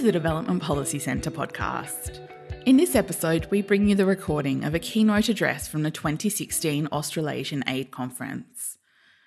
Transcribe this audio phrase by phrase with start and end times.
[0.00, 2.26] to the Development Policy Centre podcast.
[2.64, 6.88] In this episode, we bring you the recording of a keynote address from the 2016
[6.90, 8.78] Australasian Aid Conference.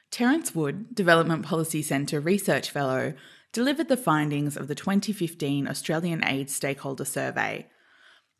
[0.09, 3.13] Terence Wood, Development Policy Centre Research Fellow,
[3.51, 7.67] delivered the findings of the 2015 Australian Aid Stakeholder Survey.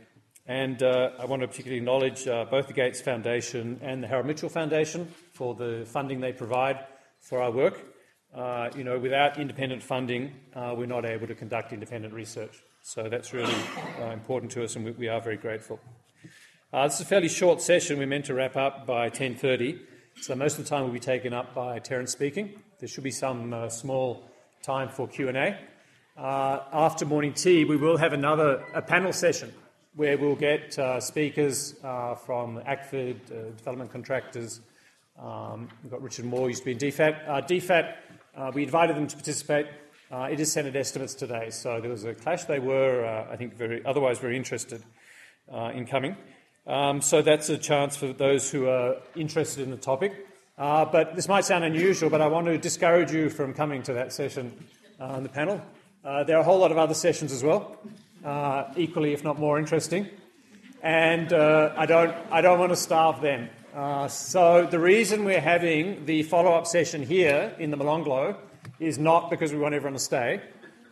[0.46, 4.26] And uh, I want to particularly acknowledge uh, both the Gates Foundation and the Harold
[4.26, 6.86] Mitchell Foundation for the funding they provide
[7.20, 7.84] for our work.
[8.32, 12.62] Uh, you know, without independent funding, uh, we're not able to conduct independent research.
[12.82, 13.54] So that's really
[14.12, 15.80] important to us, and we, we are very grateful.
[16.70, 17.98] Uh, this is a fairly short session.
[17.98, 19.80] We're meant to wrap up by 10.30,
[20.20, 22.60] so most of the time will be taken up by Terence speaking.
[22.78, 24.28] There should be some uh, small
[24.62, 25.58] time for Q&A.
[26.14, 29.50] Uh, after morning tea, we will have another a panel session
[29.94, 34.60] where we'll get uh, speakers uh, from ACFID, uh, development contractors.
[35.18, 37.48] Um, we've got Richard Moore, used to be in DFAT.
[37.48, 39.68] DFAT, we invited them to participate.
[40.12, 42.44] it is Senate estimates today, so there was a clash.
[42.44, 44.82] They were, I think, very otherwise very interested
[45.72, 46.14] in coming.
[46.68, 50.26] Um, so that's a chance for those who are interested in the topic.
[50.58, 53.94] Uh, but this might sound unusual, but I want to discourage you from coming to
[53.94, 54.52] that session
[55.00, 55.62] uh, on the panel.
[56.04, 57.78] Uh, there are a whole lot of other sessions as well,
[58.22, 60.08] uh, equally, if not more interesting.
[60.82, 63.48] And uh, I, don't, I don't want to starve them.
[63.74, 68.36] Uh, so the reason we're having the follow up session here in the Molonglo
[68.78, 70.42] is not because we want everyone to stay.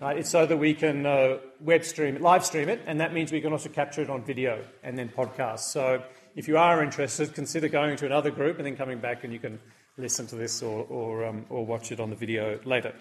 [0.00, 0.18] Right?
[0.18, 3.32] It's so that we can uh, web stream it, live stream it, and that means
[3.32, 5.60] we can also capture it on video and then podcast.
[5.60, 6.02] So
[6.34, 9.38] if you are interested, consider going to another group and then coming back and you
[9.38, 9.58] can
[9.96, 12.92] listen to this or, or, um, or watch it on the video later.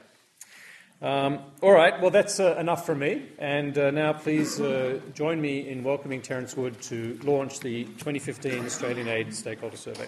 [1.02, 3.24] Um, all right, well, that's uh, enough from me.
[3.40, 8.66] And uh, now please uh, join me in welcoming Terence Wood to launch the 2015
[8.66, 10.08] Australian Aid Stakeholder Survey.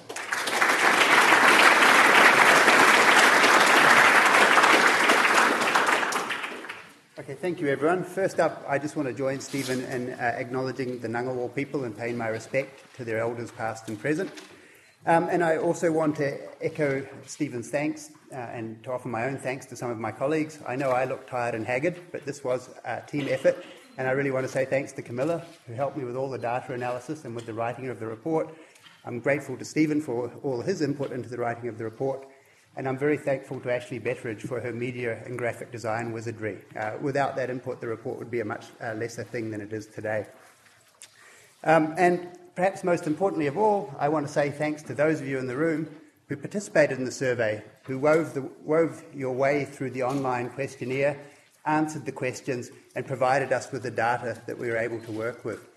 [7.27, 8.05] Okay, thank you everyone.
[8.05, 11.93] First up, I just want to join Stephen in uh, acknowledging the Ngunnawal people and
[11.93, 14.31] paying my respect to their elders past and present.
[15.05, 19.37] Um, and I also want to echo Stephen's thanks uh, and to offer my own
[19.37, 20.59] thanks to some of my colleagues.
[20.65, 23.61] I know I look tired and haggard, but this was a team effort.
[23.97, 26.37] And I really want to say thanks to Camilla, who helped me with all the
[26.37, 28.55] data analysis and with the writing of the report.
[29.03, 32.25] I'm grateful to Stephen for all his input into the writing of the report
[32.77, 36.59] and I'm very thankful to Ashlee Betteridge for her media and graphic design wizardry.
[36.79, 39.73] Uh, without that input, the report would be a much uh, lesser thing than it
[39.73, 40.27] is today.
[41.63, 45.27] Um, and perhaps most importantly of all, I want to say thanks to those of
[45.27, 45.89] you in the room
[46.29, 51.19] who participated in the survey, who wove, the, wove your way through the online questionnaire,
[51.65, 55.43] answered the questions, and provided us with the data that we were able to work
[55.43, 55.67] with.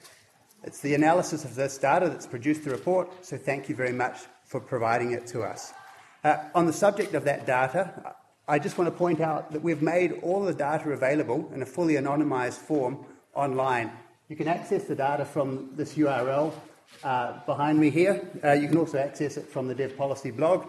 [0.64, 4.18] It's the analysis of this data that's produced the report, so thank you very much
[4.44, 5.72] for providing it to us.
[6.22, 8.14] Uh, on the subject of that data,
[8.46, 11.66] I just want to point out that we've made all the data available in a
[11.66, 13.90] fully anonymised form online.
[14.28, 16.52] You can access the data from this URL
[17.02, 18.28] uh, behind me here.
[18.44, 20.66] Uh, you can also access it from the Dev Policy blog.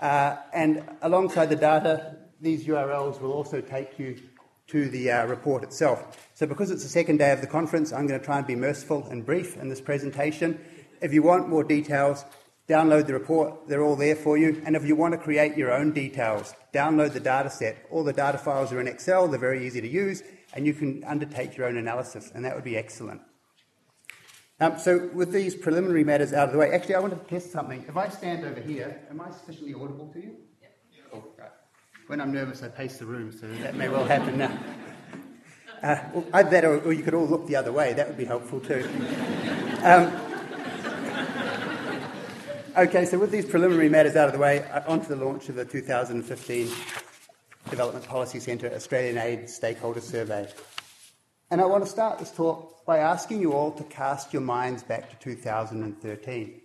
[0.00, 4.20] Uh, and alongside the data, these URLs will also take you
[4.66, 6.28] to the uh, report itself.
[6.34, 8.56] So, because it's the second day of the conference, I'm going to try and be
[8.56, 10.60] merciful and brief in this presentation.
[11.00, 12.24] If you want more details,
[12.72, 14.62] Download the report, they're all there for you.
[14.64, 17.84] And if you want to create your own details, download the data set.
[17.90, 20.22] All the data files are in Excel, they're very easy to use,
[20.54, 23.20] and you can undertake your own analysis, and that would be excellent.
[24.58, 27.52] Um, so, with these preliminary matters out of the way, actually, I want to test
[27.52, 27.84] something.
[27.86, 30.36] If I stand over here, am I sufficiently audible to you?
[30.62, 30.68] Yeah.
[31.10, 31.50] Cool, right.
[32.06, 34.58] When I'm nervous, I pace the room, so that may well happen now.
[35.82, 35.98] Uh,
[36.34, 37.92] either that or, or, you could all look the other way.
[37.92, 38.88] That would be helpful too.
[39.82, 40.31] Um,
[42.76, 45.48] okay, so with these preliminary matters out of the way, uh, on to the launch
[45.48, 46.70] of the 2015
[47.70, 50.48] Development Policy Centre Australian Aid Stakeholder Survey.
[51.50, 54.82] And I want to start this talk by asking you all to cast your minds
[54.82, 56.60] back to 2013.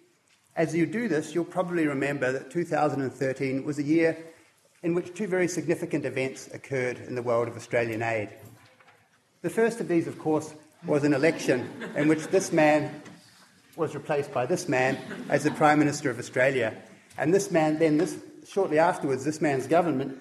[0.55, 4.17] As you do this, you'll probably remember that 2013 was a year
[4.83, 8.29] in which two very significant events occurred in the world of Australian aid.
[9.41, 10.53] The first of these, of course,
[10.85, 13.01] was an election in which this man
[13.77, 14.97] was replaced by this man
[15.29, 16.75] as the Prime Minister of Australia.
[17.17, 20.17] And this man, then, this, shortly afterwards, this man's government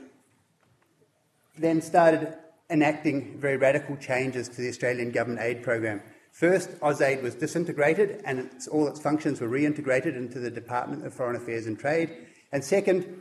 [1.59, 2.37] then started
[2.69, 6.03] enacting very radical changes to the Australian government aid program.
[6.33, 11.15] First, AusAid was disintegrated and its, all its functions were reintegrated into the Department of
[11.15, 12.11] Foreign Affairs and Trade.
[12.53, 13.21] And second,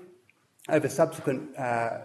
[0.68, 2.00] over, subsequent, uh,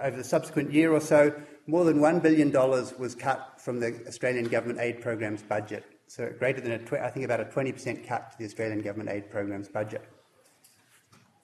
[0.00, 1.34] over the subsequent year or so,
[1.66, 5.84] more than $1 billion was cut from the Australian government aid program's budget.
[6.08, 9.68] So, greater than, I think, about a 20% cut to the Australian government aid program's
[9.68, 10.08] budget.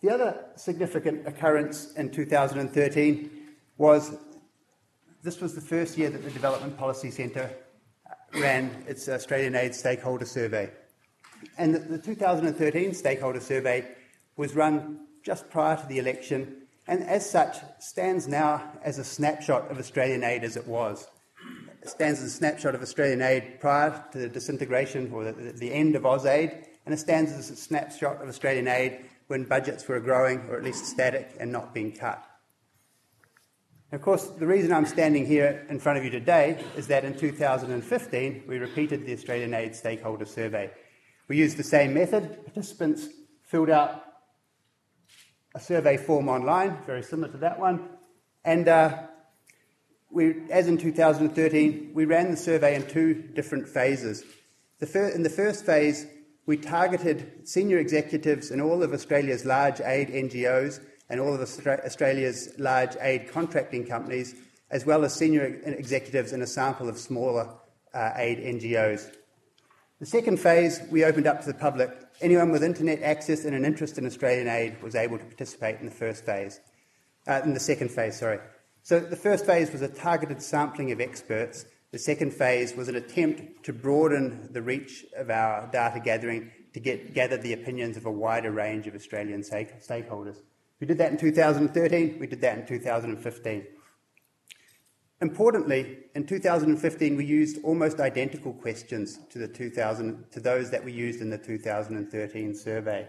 [0.03, 3.31] The other significant occurrence in 2013
[3.79, 4.17] was
[5.23, 7.49] this was the first year that the Development Policy Centre
[8.09, 10.71] uh, ran its Australian Aid Stakeholder Survey.
[11.59, 13.87] And the, the 2013 Stakeholder Survey
[14.37, 19.71] was run just prior to the election and as such stands now as a snapshot
[19.71, 21.07] of Australian aid as it was.
[21.83, 25.73] It stands as a snapshot of Australian aid prior to the disintegration or the, the
[25.73, 29.99] end of AusAid, and it stands as a snapshot of Australian aid when budgets were
[29.99, 32.25] growing or at least static and not being cut.
[33.91, 37.19] Of course, the reason I'm standing here in front of you today is that in
[37.19, 40.71] 2015 we repeated the Australian Aid Stakeholder Survey.
[41.29, 42.45] We used the same method.
[42.45, 43.09] Participants
[43.43, 44.05] filled out
[45.55, 47.89] a survey form online, very similar to that one,
[48.45, 49.09] and uh,
[50.13, 54.23] we, as in 2013, we ran the survey in two different phases.
[54.79, 56.07] The fir- in the first phase,
[56.47, 62.53] we targeted senior executives in all of Australia's large aid NGOs and all of Australia's
[62.59, 64.35] large aid contracting companies,
[64.71, 67.49] as well as senior executives in a sample of smaller
[67.95, 69.11] uh, aid NGOs.
[70.01, 71.91] The second phase, we opened up to the public.
[72.21, 75.87] Anyone with internet access and an interest in Australian aid was able to participate in
[75.87, 76.61] the first phase,
[77.29, 78.41] uh, in the second phase, sorry.
[78.85, 81.67] So the first phase was a targeted sampling of experts.
[81.93, 86.81] The second phase was an attempt to broaden the reach of our data gathering to
[86.81, 90.39] get, gather the opinions of a wider range of Australian stakeholders.
[90.81, 93.67] We did that in 2013, we did that in 2015.
[95.21, 100.91] Importantly, in 2015, we used almost identical questions to, the 2000, to those that we
[100.91, 103.07] used in the 2013 survey.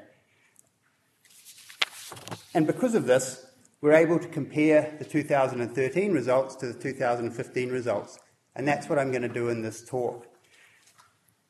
[2.54, 3.44] And because of this,
[3.84, 8.18] we're able to compare the 2013 results to the 2015 results.
[8.56, 10.26] And that's what I'm going to do in this talk.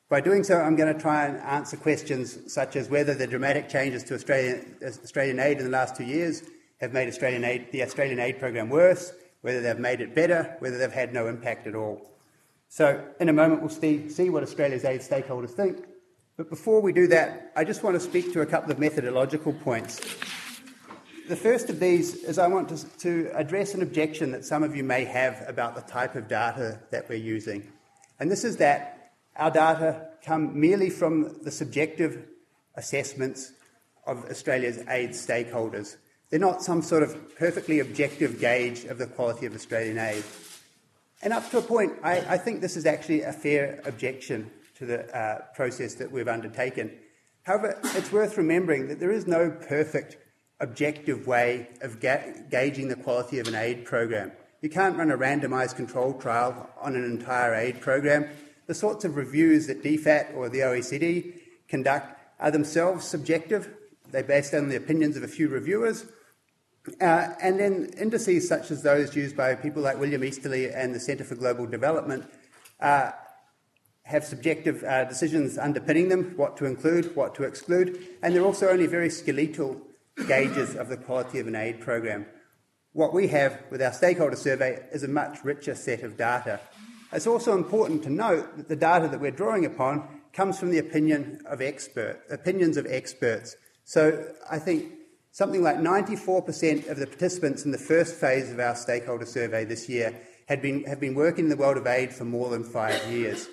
[0.10, 3.70] By doing so, I'm going to try and answer questions such as whether the dramatic
[3.70, 6.42] changes to Australian, Australian aid in the last two years
[6.82, 10.80] have made Australian aid, the Australian aid program worse, whether they've made it better, whether
[10.80, 12.02] they've had no impact at all.
[12.68, 15.86] So, in a moment, we'll see, see what Australia's aid stakeholders think.
[16.36, 19.54] But before we do that, I just want to speak to a couple of methodological
[19.54, 20.02] points.
[21.34, 24.76] The first of these is I want to, to address an objection that some of
[24.76, 27.72] you may have about the type of data that we're using.
[28.20, 32.28] And this is that our data come merely from the subjective
[32.76, 33.52] assessments
[34.06, 35.96] of Australia's aid stakeholders.
[36.30, 40.24] They're not some sort of perfectly objective gauge of the quality of Australian aid.
[41.24, 44.86] And up to a point, I, I think this is actually a fair objection to
[44.86, 46.92] the uh, process that we've undertaken.
[47.42, 50.18] However, it's worth remembering that there is no perfect
[50.64, 54.32] objective way of ga- gauging the quality of an aid program.
[54.62, 58.30] You can't run a randomised control trial on an entire aid program
[58.68, 61.34] the sorts of reviews that DFAT or the OECD
[61.68, 63.70] conduct are themselves subjective.
[64.12, 66.06] They're based on the opinions of a few reviewers.
[67.00, 71.00] Uh, and then indices such as those used by people like William Easterly and the
[71.00, 72.26] Centre for Global Development
[72.82, 73.12] uh,
[74.04, 78.68] have subjective uh, decisions underpinning them, what to include, what to exclude, and they're also
[78.70, 79.82] only very skeletal
[80.28, 82.26] gauges of the quality of an aid program.
[82.92, 86.60] What we have with our stakeholder survey is a much richer set of data
[87.14, 90.80] it's also important to note that the data that we're drawing upon comes from the
[90.80, 93.56] opinion of expert, opinions of experts.
[93.84, 94.92] So I think
[95.32, 99.88] something like 94% of the participants in the first phase of our stakeholder survey this
[99.88, 103.00] year had been, have been working in the world of aid for more than five
[103.12, 103.48] years.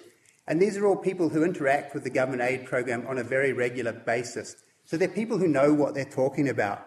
[0.46, 3.52] And these are all people who interact with the government aid program on a very
[3.52, 4.56] regular basis.
[4.90, 6.85] So they're people who know what they're talking about.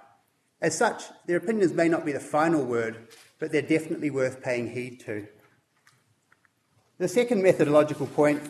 [0.62, 3.08] As such, their opinions may not be the final word,
[3.40, 5.26] but they're definitely worth paying heed to.
[6.98, 8.42] The second methodological point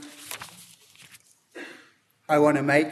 [2.27, 2.88] I want to make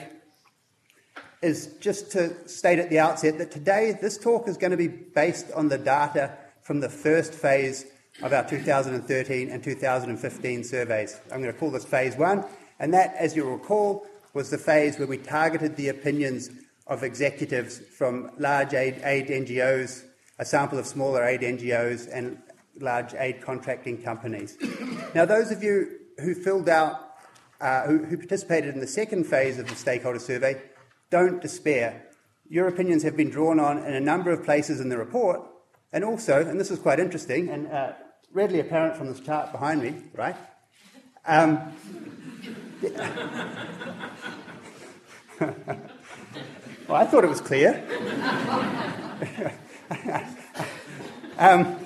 [1.42, 4.88] is just to state at the outset that today this talk is going to be
[4.88, 7.88] based on the data from the first phase
[8.22, 11.20] of our 2013 and 2015 surveys.
[11.32, 12.46] I'm going to call this phase one,
[12.78, 16.50] and that, as you'll recall, was the phase where we targeted the opinions
[16.88, 20.04] of executives from large aid, aid NGOs,
[20.40, 22.42] a sample of smaller aid NGOs, and
[22.80, 24.58] large aid contracting companies.
[25.14, 27.14] Now, those of you who filled out,
[27.60, 30.62] uh, who, who participated in the second phase of the stakeholder survey,
[31.10, 32.08] don't despair.
[32.50, 35.42] Your opinions have been drawn on in a number of places in the report,
[35.94, 37.94] and also, and this is quite interesting and uh,
[38.34, 40.36] readily apparent from this chart behind me, right?
[41.26, 41.74] Um,
[46.88, 47.84] well, I thought it was clear.
[51.40, 51.80] um,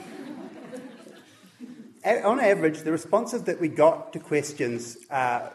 [2.03, 5.51] on average, the responses that we got to questions uh,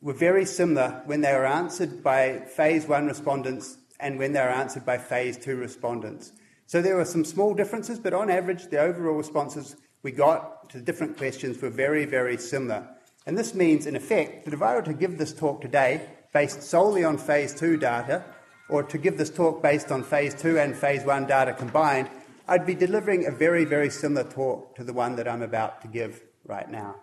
[0.00, 4.48] were very similar when they were answered by phase one respondents and when they were
[4.48, 6.32] answered by phase two respondents.
[6.66, 10.78] So there were some small differences, but on average, the overall responses we got to
[10.78, 12.88] the different questions were very, very similar.
[13.26, 16.62] And this means, in effect, that if I were to give this talk today based
[16.62, 18.22] solely on phase two data,
[18.68, 22.10] or to give this talk based on phase two and phase one data combined,
[22.46, 25.88] I'd be delivering a very, very similar talk to the one that I'm about to
[25.88, 26.96] give right now.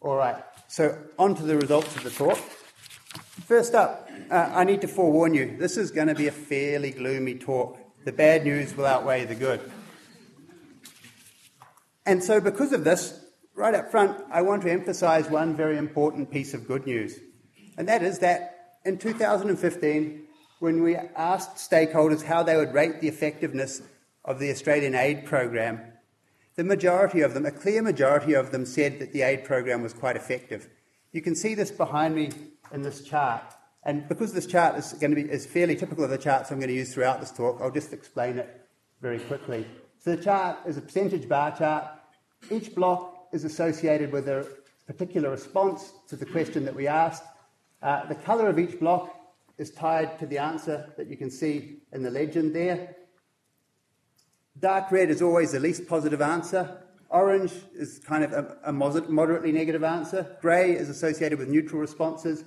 [0.00, 0.36] All right,
[0.68, 2.38] so on to the results of the talk.
[3.48, 6.92] First up, uh, I need to forewarn you this is going to be a fairly
[6.92, 7.76] gloomy talk.
[8.04, 9.60] The bad news will outweigh the good.
[12.06, 13.19] And so, because of this,
[13.60, 17.20] right up front, I want to emphasize one very important piece of good news.
[17.76, 20.22] And that is that in 2015,
[20.60, 23.82] when we asked stakeholders how they would rate the effectiveness
[24.24, 25.78] of the Australian aid program,
[26.56, 29.92] the majority of them, a clear majority of them, said that the aid program was
[29.92, 30.68] quite effective.
[31.12, 32.30] You can see this behind me
[32.72, 33.44] in this chart.
[33.82, 36.58] And because this chart is going to be is fairly typical of the charts I'm
[36.58, 38.66] going to use throughout this talk, I'll just explain it
[39.02, 39.66] very quickly.
[39.98, 41.86] So the chart is a percentage bar chart.
[42.50, 44.46] Each block is associated with a
[44.86, 47.22] particular response to the question that we asked.
[47.82, 49.14] Uh, the colour of each block
[49.56, 52.96] is tied to the answer that you can see in the legend there.
[54.58, 56.82] Dark red is always the least positive answer.
[57.08, 60.36] Orange is kind of a, a moderately negative answer.
[60.40, 62.44] Grey is associated with neutral responses.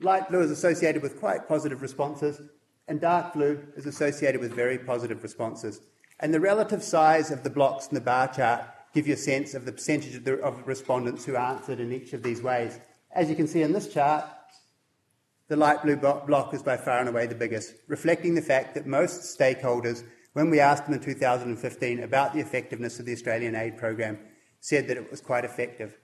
[0.00, 2.40] Light blue is associated with quite positive responses.
[2.88, 5.80] And dark blue is associated with very positive responses.
[6.20, 9.54] And the relative size of the blocks in the bar chart give you a sense
[9.54, 12.78] of the percentage of, the, of respondents who answered in each of these ways.
[13.10, 14.24] As you can see in this chart,
[15.48, 18.86] the light blue block is by far and away the biggest, reflecting the fact that
[18.86, 23.76] most stakeholders when we asked them in 2015 about the effectiveness of the Australian aid
[23.76, 24.18] program,
[24.60, 25.98] said that it was quite effective.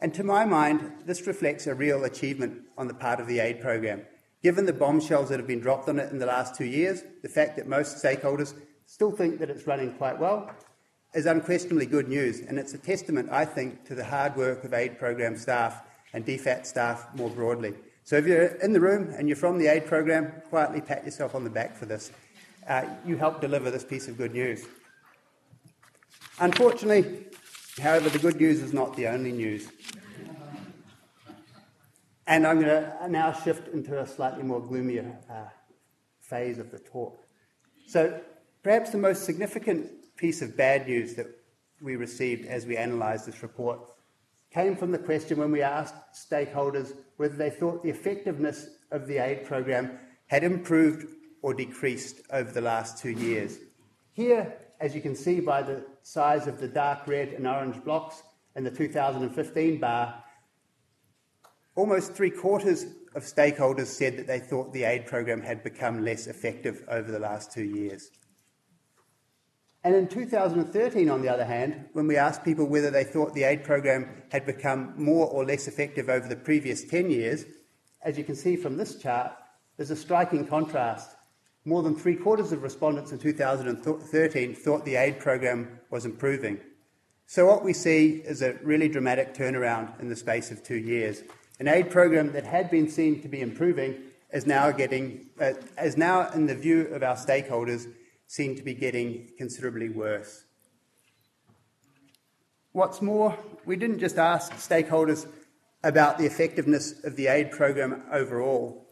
[0.00, 3.60] And to my mind, this reflects a real achievement on the part of the aid
[3.60, 4.02] program.
[4.42, 7.28] Given the bombshells that have been dropped on it in the last two years, the
[7.28, 8.54] fact that most stakeholders
[8.86, 10.50] still think that it's running quite well
[11.14, 14.74] is unquestionably good news, and it's a testament, I think, to the hard work of
[14.74, 17.74] aid program staff and DFAT staff more broadly.
[18.04, 21.34] So if you're in the room and you're from the aid program, quietly pat yourself
[21.34, 22.10] on the back for this
[22.68, 24.66] uh, you helped deliver this piece of good news.
[26.38, 27.26] Unfortunately,
[27.80, 29.68] however, the good news is not the only news.
[32.26, 35.48] And I'm going to now shift into a slightly more gloomier uh,
[36.20, 37.18] phase of the talk.
[37.86, 38.20] So,
[38.62, 41.28] perhaps the most significant piece of bad news that
[41.80, 43.80] we received as we analysed this report
[44.52, 49.18] came from the question when we asked stakeholders whether they thought the effectiveness of the
[49.18, 51.06] aid program had improved
[51.42, 53.58] or decreased over the last two years.
[54.12, 58.22] Here, as you can see by the size of the dark red and orange blocks
[58.56, 60.24] in the 2015 bar,
[61.76, 66.26] almost three quarters of stakeholders said that they thought the aid program had become less
[66.26, 68.10] effective over the last two years.
[69.84, 73.44] And in 2013, on the other hand, when we asked people whether they thought the
[73.44, 77.44] aid program had become more or less effective over the previous 10 years,
[78.02, 79.32] as you can see from this chart,
[79.76, 81.16] there's a striking contrast
[81.64, 86.58] more than three quarters of respondents in 2013 thought the aid program was improving.
[87.26, 91.22] So, what we see is a really dramatic turnaround in the space of two years.
[91.60, 93.96] An aid program that had been seen to be improving
[94.32, 97.86] is now getting, uh, is now, in the view of our stakeholders,
[98.28, 100.44] seen to be getting considerably worse.
[102.70, 105.26] What's more, we didn't just ask stakeholders
[105.82, 108.88] about the effectiveness of the aid program overall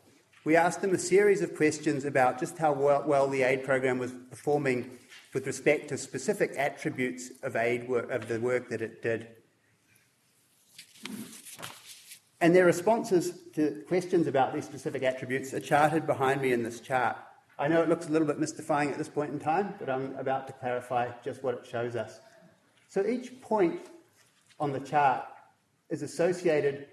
[0.47, 3.99] we asked them a series of questions about just how well, well the aid program
[3.99, 4.88] was performing
[5.35, 9.26] with respect to specific attributes of aid work, of the work that it did.
[12.40, 16.78] And their responses to questions about these specific attributes are charted behind me in this
[16.78, 17.16] chart.
[17.58, 20.14] I know it looks a little bit mystifying at this point in time, but I'm
[20.16, 22.20] about to clarify just what it shows us.
[22.88, 23.80] So each point
[24.60, 25.25] on the chart
[25.88, 26.88] is associated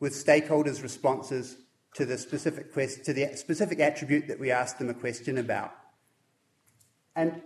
[0.00, 1.56] with stakeholders' responses
[1.94, 5.72] to the specific quest- to the specific attribute that we asked them a question about.
[7.14, 7.42] And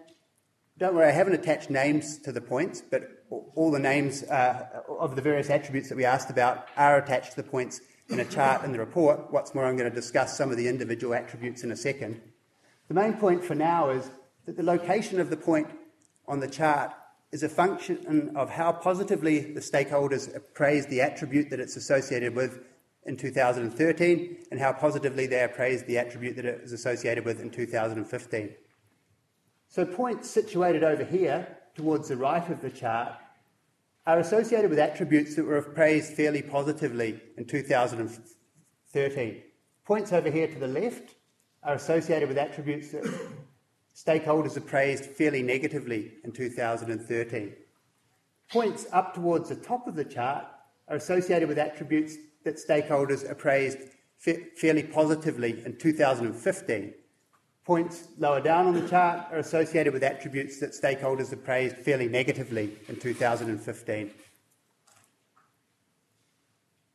[0.78, 5.16] don't worry, I haven't attached names to the points, but all the names uh, of
[5.16, 8.64] the various attributes that we asked about are attached to the points in a chart
[8.64, 9.32] in the report.
[9.32, 12.20] What's more, I'm going to discuss some of the individual attributes in a second.
[12.88, 14.10] The main point for now is
[14.46, 15.68] that the location of the point
[16.28, 16.92] on the chart
[17.32, 22.60] is a function of how positively the stakeholders appraised the attribute that it's associated with
[23.06, 27.50] in 2013 and how positively they appraised the attribute that it is associated with in
[27.50, 28.54] 2015.
[29.68, 33.14] So, points situated over here towards the right of the chart
[34.06, 39.42] are associated with attributes that were appraised fairly positively in 2013.
[39.84, 41.16] Points over here to the left
[41.64, 43.04] are associated with attributes that
[43.94, 47.54] stakeholders appraised fairly negatively in 2013.
[48.50, 50.44] Points up towards the top of the chart
[50.88, 53.78] are associated with attributes that stakeholders appraised
[54.18, 56.94] fa- fairly positively in 2015.
[57.64, 62.76] Points lower down on the chart are associated with attributes that stakeholders appraised fairly negatively
[62.88, 64.10] in 2015.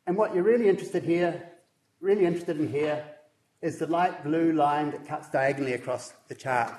[0.05, 1.49] And what you're really interested here,
[1.99, 3.03] really interested in here,
[3.61, 6.73] is the light blue line that cuts diagonally across the chart.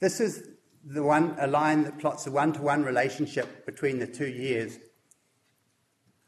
[0.00, 0.48] This is
[0.84, 4.78] the one, a line that plots a one to one relationship between the two years.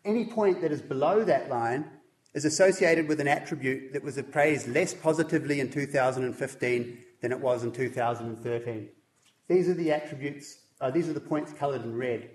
[0.05, 1.91] Any point that is below that line
[2.35, 7.65] is associated with an attribute that was appraised less positively in 2015 than it was
[7.65, 8.89] in 2013.
[9.49, 12.31] These are the attributes, uh, these are the points coloured in red.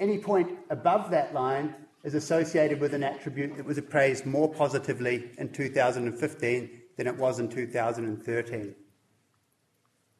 [0.00, 5.30] Any point above that line is associated with an attribute that was appraised more positively
[5.38, 8.74] in 2015 than it was in 2013.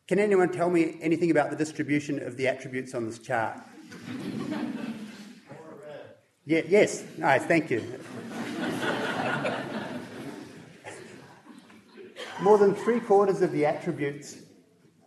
[0.09, 3.61] Can anyone tell me anything about the distribution of the attributes on this chart?
[6.47, 7.83] yeah, yes, nice, thank you.
[12.43, 14.37] More than three quarters of the attributes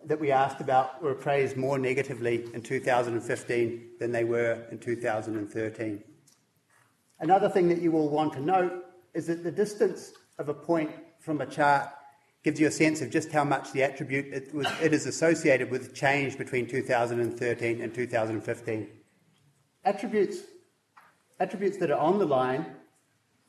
[0.05, 6.03] that we asked about were appraised more negatively in 2015 than they were in 2013.
[7.19, 10.91] Another thing that you will want to note is that the distance of a point
[11.19, 11.89] from a chart
[12.43, 15.71] gives you a sense of just how much the attribute it, was, it is associated
[15.71, 18.87] with change between 2013 and 2015.
[19.83, 20.37] Attributes,
[21.39, 22.65] attributes that are on the line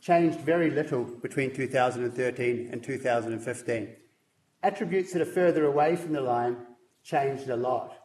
[0.01, 3.89] changed very little between 2013 and 2015.
[4.63, 6.57] Attributes that are further away from the line
[7.05, 7.97] changed a lot.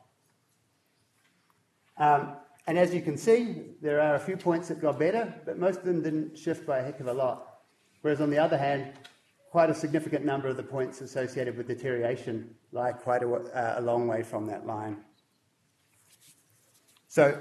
[1.98, 5.58] Um, and as you can see, there are a few points that got better, but
[5.58, 7.60] most of them didn't shift by a heck of a lot.
[8.02, 8.94] Whereas on the other hand,
[9.52, 13.82] quite a significant number of the points associated with deterioration lie quite a, uh, a
[13.82, 14.98] long way from that line.
[17.08, 17.38] So,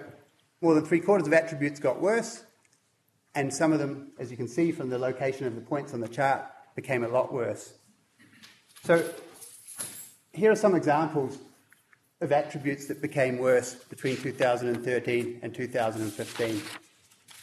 [0.60, 2.44] more than three quarters of attributes got worse,
[3.34, 6.00] and some of them, as you can see from the location of the points on
[6.00, 6.44] the chart,
[6.76, 7.72] became a lot worse.
[8.84, 9.08] So,
[10.32, 11.38] here are some examples
[12.22, 16.62] of attributes that became worse between 2013 and 2015.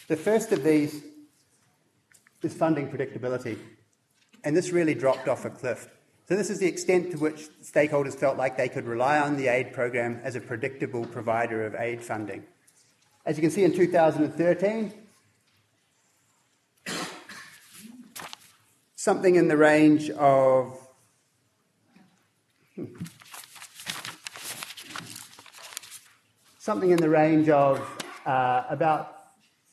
[0.07, 1.03] The first of these
[2.41, 3.59] is funding predictability,
[4.45, 5.89] and this really dropped off a cliff.
[6.29, 9.47] So, this is the extent to which stakeholders felt like they could rely on the
[9.47, 12.43] aid program as a predictable provider of aid funding.
[13.25, 14.93] As you can see in 2013,
[18.95, 20.79] something in the range of
[22.75, 22.85] hmm,
[26.69, 27.79] something in the range of
[28.27, 29.31] uh, about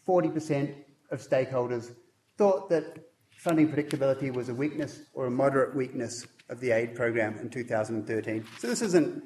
[0.08, 0.74] 40%
[1.10, 1.94] of stakeholders
[2.38, 7.36] thought that funding predictability was a weakness or a moderate weakness of the aid program
[7.36, 8.46] in 2013.
[8.58, 9.22] So this isn't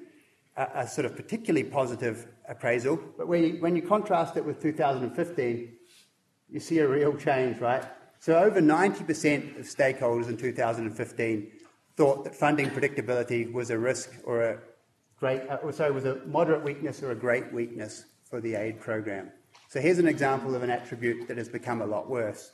[0.57, 4.61] a, a sort of particularly positive appraisal, but when you, when you contrast it with
[4.61, 5.73] 2015,
[6.49, 7.85] you see a real change, right?
[8.19, 11.53] So over 90% of stakeholders in 2015
[11.97, 14.59] thought that funding predictability was a risk or a
[15.21, 19.31] great, uh, sorry, was a moderate weakness or a great weakness for the aid program.
[19.69, 22.53] So here's an example of an attribute that has become a lot worse.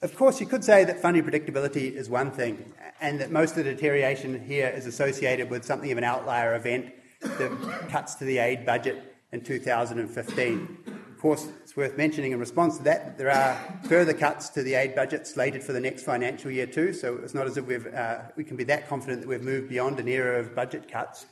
[0.00, 3.64] Of course, you could say that funding predictability is one thing, and that most of
[3.64, 8.38] the deterioration here is associated with something of an outlier event that cuts to the
[8.38, 11.01] aid budget in 2015.
[11.22, 13.54] Course, it's worth mentioning in response to that, there are
[13.84, 17.32] further cuts to the aid budget slated for the next financial year too, so it's
[17.32, 20.08] not as if we've, uh, we can be that confident that we've moved beyond an
[20.08, 21.26] era of budget cuts.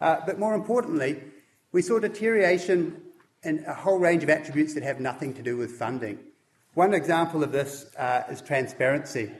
[0.00, 1.22] Uh, but more importantly,
[1.70, 3.00] we saw deterioration
[3.44, 6.18] in a whole range of attributes that have nothing to do with funding.
[6.74, 9.30] One example of this uh, is transparency.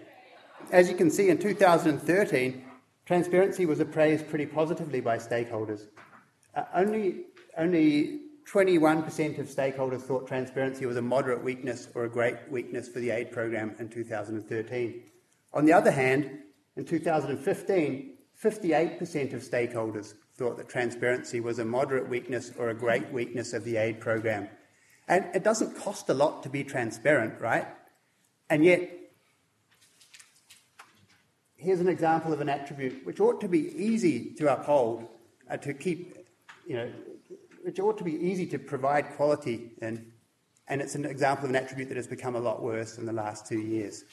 [0.70, 2.64] As you can see, in 2013,
[3.06, 5.88] transparency was appraised pretty positively by stakeholders.
[6.54, 7.24] Uh, only,
[7.58, 13.00] only 21% of stakeholders thought transparency was a moderate weakness or a great weakness for
[13.00, 15.02] the aid program in 2013.
[15.52, 16.30] On the other hand,
[16.76, 23.10] in 2015, 58% of stakeholders thought that transparency was a moderate weakness or a great
[23.10, 24.48] weakness of the aid program.
[25.08, 27.66] And it doesn't cost a lot to be transparent, right?
[28.48, 28.90] And yet,
[31.56, 35.08] here's an example of an attribute which ought to be easy to uphold,
[35.50, 36.16] uh, to keep,
[36.66, 36.92] you know,
[37.66, 40.12] which ought to be easy to provide quality in,
[40.68, 43.12] and it's an example of an attribute that has become a lot worse in the
[43.12, 44.04] last two years.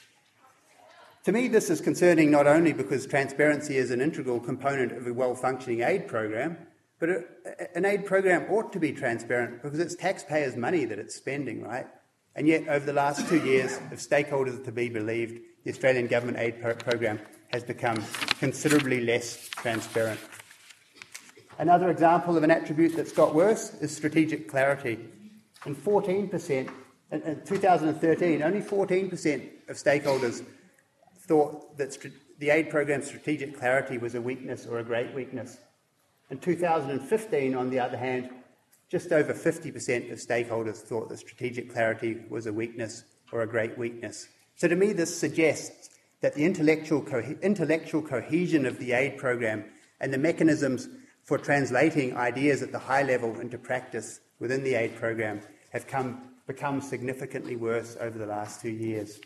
[1.22, 5.14] To me, this is concerning not only because transparency is an integral component of a
[5.14, 6.58] well functioning aid program,
[6.98, 7.10] but
[7.76, 11.86] an aid program ought to be transparent because it's taxpayers' money that it's spending, right?
[12.34, 16.08] And yet, over the last two years, if stakeholders are to be believed, the Australian
[16.08, 17.20] government aid pro- program
[17.52, 18.02] has become
[18.40, 20.18] considerably less transparent.
[21.58, 24.98] Another example of an attribute that's got worse is strategic clarity.
[25.66, 26.70] In 14%,
[27.12, 30.44] in, in 2013, only 14% of stakeholders
[31.20, 31.96] thought that
[32.38, 35.58] the aid program's strategic clarity was a weakness or a great weakness.
[36.30, 38.30] In 2015, on the other hand,
[38.90, 43.78] just over 50% of stakeholders thought that strategic clarity was a weakness or a great
[43.78, 44.28] weakness.
[44.56, 45.90] So to me, this suggests
[46.20, 49.64] that the intellectual, co- intellectual cohesion of the aid program
[50.00, 50.88] and the mechanisms
[51.24, 56.20] for translating ideas at the high level into practice within the aid program have come,
[56.46, 59.20] become significantly worse over the last two years.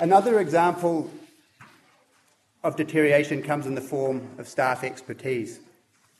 [0.00, 1.10] Another example
[2.64, 5.60] of deterioration comes in the form of staff expertise.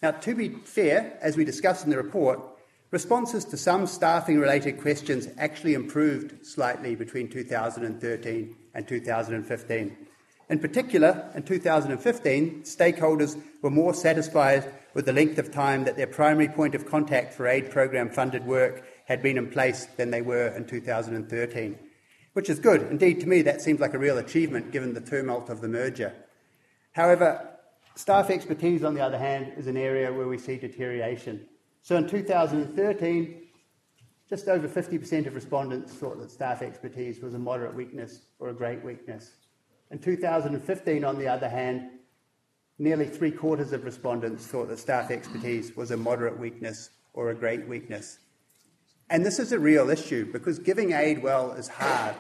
[0.03, 2.41] Now, to be fair, as we discussed in the report,
[2.91, 9.97] responses to some staffing related questions actually improved slightly between 2013 and 2015.
[10.53, 16.07] In particular, in 2015, stakeholders were more satisfied with the length of time that their
[16.07, 20.21] primary point of contact for aid program funded work had been in place than they
[20.21, 21.79] were in 2013,
[22.35, 22.83] which is good.
[22.83, 26.13] Indeed, to me, that seems like a real achievement given the tumult of the merger.
[26.93, 27.49] However,
[27.95, 31.47] staff expertise, on the other hand, is an area where we see deterioration.
[31.81, 33.43] So in 2013,
[34.29, 38.55] just over 50% of respondents thought that staff expertise was a moderate weakness or a
[38.55, 39.31] great weakness.
[39.93, 41.91] In 2015, on the other hand,
[42.79, 47.35] nearly three quarters of respondents thought that staff expertise was a moderate weakness or a
[47.35, 48.19] great weakness.
[49.11, 52.15] And this is a real issue because giving aid well is hard.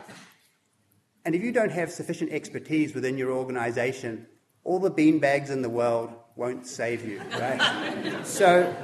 [1.24, 4.26] And if you don't have sufficient expertise within your organisation,
[4.64, 8.20] all the beanbags in the world won't save you, right?
[8.24, 8.74] so,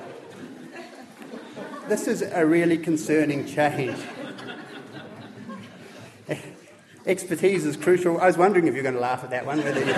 [1.89, 3.99] this is a really concerning change.
[7.09, 8.21] Expertise is crucial.
[8.21, 9.95] I was wondering if you're going to laugh at that one, whether you.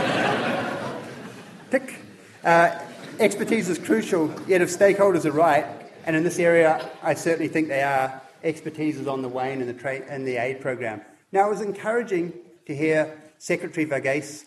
[1.72, 1.96] Tick.
[2.44, 2.78] Uh,
[3.18, 5.66] expertise is crucial, yet if stakeholders are right,
[6.06, 9.66] and in this area I certainly think they are, expertise is on the wane in
[9.66, 11.00] the, tra- in the aid program.
[11.32, 12.32] Now, it was encouraging
[12.66, 14.44] to hear Secretary Varghese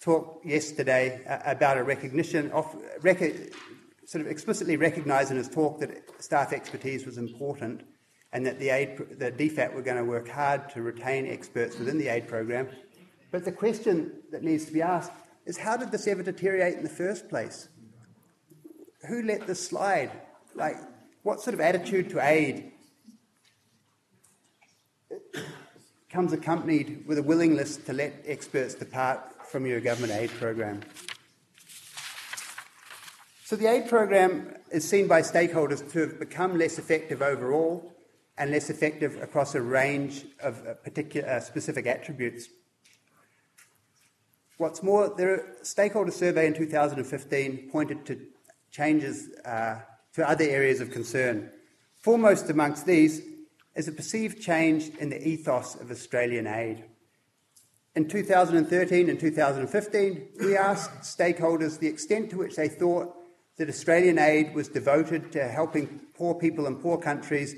[0.00, 3.52] talk yesterday uh, about a recognition of, rec-
[4.06, 7.82] sort of explicitly recognised in his talk that staff expertise was important
[8.36, 11.96] and that the, aid, the DFAT were going to work hard to retain experts within
[11.96, 12.68] the aid program.
[13.30, 15.10] But the question that needs to be asked
[15.46, 17.70] is how did this ever deteriorate in the first place?
[19.08, 20.10] Who let this slide?
[20.54, 20.76] Like,
[21.22, 22.72] what sort of attitude to aid
[26.10, 30.82] comes accompanied with a willingness to let experts depart from your government aid program?
[33.44, 37.95] So, the aid program is seen by stakeholders to have become less effective overall
[38.38, 42.48] and less effective across a range of uh, particular uh, specific attributes.
[44.58, 48.20] What's more, the stakeholder survey in 2015 pointed to
[48.70, 49.80] changes uh,
[50.14, 51.50] to other areas of concern.
[52.02, 53.22] Foremost amongst these
[53.74, 56.84] is a perceived change in the ethos of Australian aid.
[57.94, 63.14] In 2013 and 2015, we asked stakeholders the extent to which they thought
[63.56, 67.54] that Australian aid was devoted to helping poor people in poor countries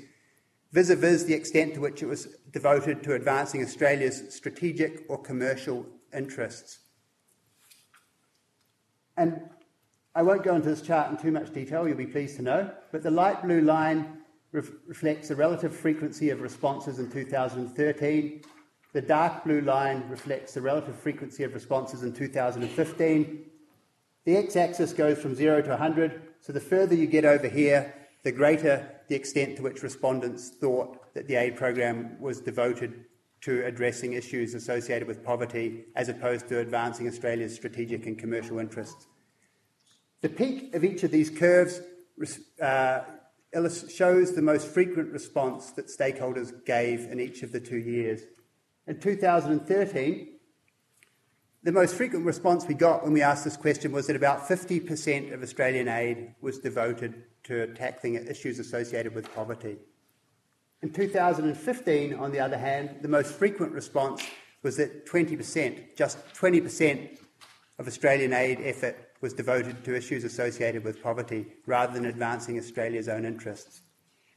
[0.71, 5.17] vis a vis the extent to which it was devoted to advancing Australia's strategic or
[5.21, 6.79] commercial interests.
[9.17, 9.41] And
[10.15, 12.71] I won't go into this chart in too much detail, you'll be pleased to know,
[12.91, 14.19] but the light blue line
[14.51, 18.41] reflects the relative frequency of responses in 2013.
[18.93, 23.45] The dark blue line reflects the relative frequency of responses in 2015.
[24.25, 27.93] The x axis goes from 0 to 100, so the further you get over here,
[28.23, 33.05] the greater the extent to which respondents thought that the aid program was devoted
[33.41, 39.07] to addressing issues associated with poverty as opposed to advancing Australia's strategic and commercial interests.
[40.21, 41.81] The peak of each of these curves
[42.61, 43.01] uh,
[43.89, 48.21] shows the most frequent response that stakeholders gave in each of the two years.
[48.85, 50.27] In 2013,
[51.63, 55.33] the most frequent response we got when we asked this question was that about 50%
[55.33, 59.75] of Australian aid was devoted to tackling issues associated with poverty.
[60.83, 64.23] In 2015, on the other hand, the most frequent response
[64.61, 67.17] was that 20%, just 20%
[67.79, 73.09] of Australian aid effort was devoted to issues associated with poverty rather than advancing Australia's
[73.09, 73.81] own interests.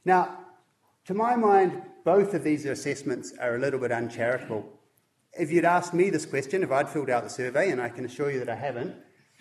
[0.06, 0.38] Now,
[1.04, 4.66] to my mind, both of these assessments are a little bit uncharitable.
[5.38, 8.06] If you'd asked me this question, if I'd filled out the survey, and I can
[8.06, 8.96] assure you that I haven't,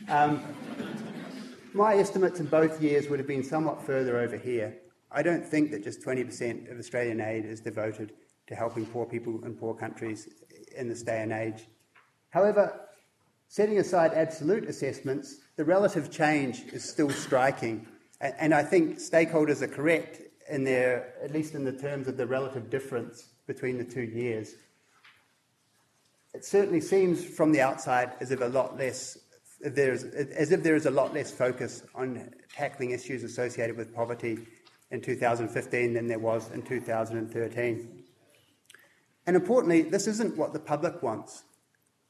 [0.09, 0.43] um,
[1.73, 4.77] my estimates in both years would have been somewhat further over here.
[5.11, 8.13] I don't think that just 20% of Australian aid is devoted
[8.47, 10.29] to helping poor people in poor countries
[10.75, 11.67] in this day and age.
[12.29, 12.87] However,
[13.51, 17.85] Setting aside absolute assessments, the relative change is still striking.
[18.21, 22.25] And I think stakeholders are correct in their, at least in the terms of the
[22.25, 24.53] relative difference between the two years.
[26.33, 29.17] It certainly seems from the outside as if a lot less,
[29.63, 34.39] there's, as if there is a lot less focus on tackling issues associated with poverty
[34.91, 38.03] in 2015 than there was in 2013.
[39.27, 41.43] And importantly, this isn't what the public wants.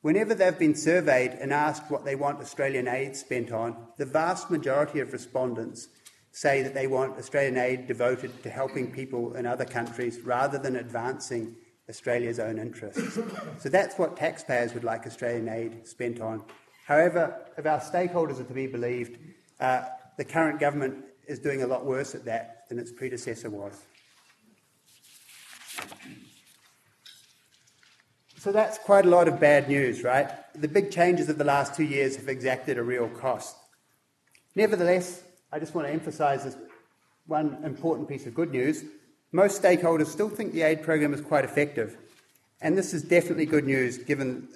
[0.01, 4.49] Whenever they've been surveyed and asked what they want Australian aid spent on, the vast
[4.49, 5.89] majority of respondents
[6.31, 10.77] say that they want Australian aid devoted to helping people in other countries rather than
[10.77, 11.55] advancing
[11.89, 13.19] Australia's own interests.
[13.59, 16.43] So that's what taxpayers would like Australian aid spent on.
[16.91, 19.17] However, if our stakeholders are to be believed,
[19.61, 19.83] uh,
[20.17, 23.81] the current government is doing a lot worse at that than its predecessor was.
[28.39, 30.31] So that's quite a lot of bad news, right?
[30.53, 33.55] The big changes of the last two years have exacted a real cost.
[34.53, 36.57] Nevertheless, I just want to emphasise this
[37.25, 38.83] one important piece of good news.
[39.31, 41.95] Most stakeholders still think the aid program is quite effective,
[42.59, 44.49] and this is definitely good news given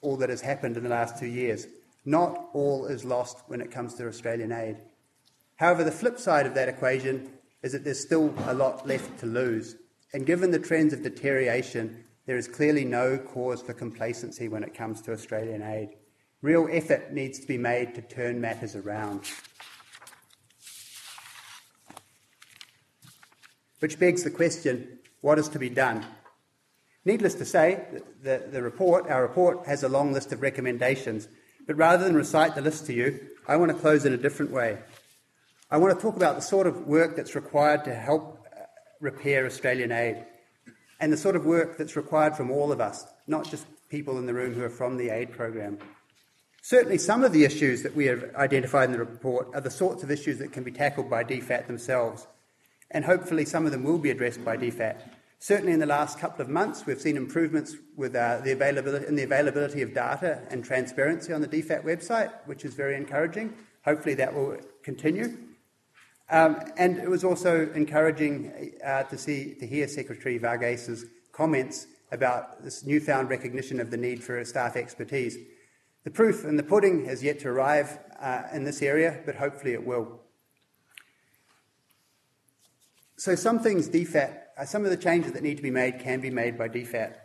[0.00, 1.66] all that has happened in the last two years.
[2.04, 4.78] Not all is lost when it comes to Australian aid.
[5.56, 7.30] However, the flip side of that equation
[7.62, 9.76] is that there's still a lot left to lose.
[10.12, 14.72] And given the trends of deterioration there is clearly no cause for complacency when it
[14.72, 15.96] comes to Australian aid.
[16.42, 19.22] Real effort needs to be made to turn matters around.
[23.80, 26.06] Which begs the question what is to be done?
[27.04, 27.84] Needless to say,
[28.22, 31.28] the, the report, our report has a long list of recommendations,
[31.66, 34.50] but rather than recite the list to you, I want to close in a different
[34.50, 34.78] way.
[35.70, 38.60] I want to talk about the sort of work that's required to help uh,
[39.00, 40.24] repair Australian aid
[41.00, 44.26] and the sort of work that's required from all of us, not just people in
[44.26, 45.78] the room who are from the aid program.
[46.62, 50.02] Certainly, some of the issues that we have identified in the report are the sorts
[50.02, 52.26] of issues that can be tackled by DFAT themselves,
[52.90, 55.00] and hopefully, some of them will be addressed by DFAT.
[55.42, 59.16] Certainly, in the last couple of months, we've seen improvements with uh, the availability in
[59.16, 63.54] the availability of data and transparency on the DFAT website, which is very encouraging.
[63.86, 65.38] Hopefully, that will continue.
[66.28, 72.62] Um, and it was also encouraging uh, to see to hear Secretary Varghese comments about
[72.62, 75.38] this newfound recognition of the need for staff expertise.
[76.04, 79.72] The proof and the pudding has yet to arrive uh, in this area, but hopefully
[79.72, 80.20] it will.
[83.20, 86.22] So some things DFAT, uh, some of the changes that need to be made can
[86.22, 87.16] be made by DFAT.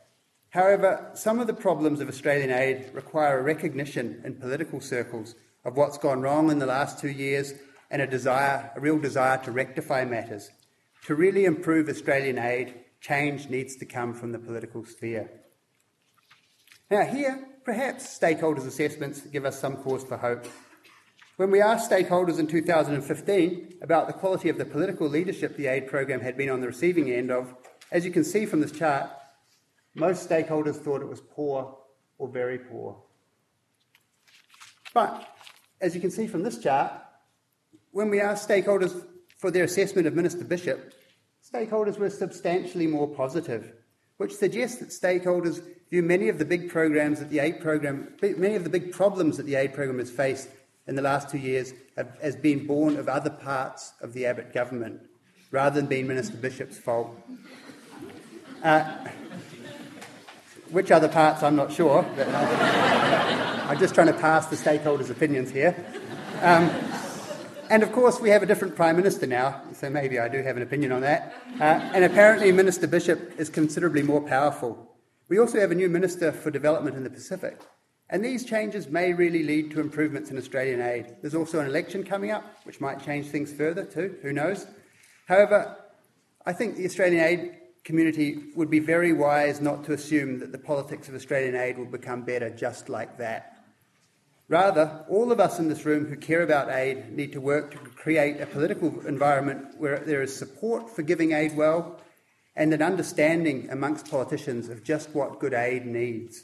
[0.49, 5.77] However, some of the problems of Australian aid require a recognition in political circles of
[5.77, 7.53] what's gone wrong in the last two years
[7.89, 10.51] and a desire, a real desire to rectify matters.
[11.05, 15.31] To really improve Australian aid, change needs to come from the political sphere.
[16.91, 20.45] Now, here, perhaps stakeholders' assessments give us some cause for hope.
[21.37, 25.87] When we asked stakeholders in 2015 about the quality of the political leadership the aid
[25.87, 27.53] program had been on the receiving end of,
[27.91, 29.09] as you can see from this chart,
[29.95, 31.77] most stakeholders thought it was poor
[32.17, 33.03] or very poor.
[34.93, 35.27] But
[35.81, 36.93] as you can see from this chart,
[37.91, 39.05] when we asked stakeholders
[39.37, 40.93] for their assessment of Minister Bishop,
[41.43, 43.73] stakeholders were substantially more positive,
[44.17, 48.55] which suggests that stakeholders view many of the big programs that the aid program, many
[48.55, 50.47] of the big problems that the aid program has faced
[50.87, 51.73] in the last two years
[52.21, 55.01] as being born of other parts of the Abbott government,
[55.51, 57.17] rather than being Minister Bishop's fault.
[58.63, 58.83] Uh,
[60.69, 62.05] which other parts, I'm not sure.
[62.17, 65.75] I'm just trying to pass the stakeholders' opinions here.
[66.41, 66.69] Um,
[67.69, 70.57] and of course, we have a different Prime Minister now, so maybe I do have
[70.57, 71.33] an opinion on that.
[71.59, 74.91] Uh, and apparently, Minister Bishop is considerably more powerful.
[75.29, 77.59] We also have a new Minister for Development in the Pacific.
[78.09, 81.15] And these changes may really lead to improvements in Australian aid.
[81.21, 84.67] There's also an election coming up, which might change things further too, who knows.
[85.27, 85.75] However,
[86.45, 90.57] I think the Australian aid community would be very wise not to assume that the
[90.57, 93.55] politics of Australian aid will become better just like that.
[94.47, 97.77] Rather, all of us in this room who care about aid need to work to
[97.77, 101.99] create a political environment where there is support for giving aid well
[102.55, 106.43] and an understanding amongst politicians of just what good aid needs.